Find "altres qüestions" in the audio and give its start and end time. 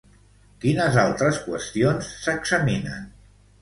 1.03-2.13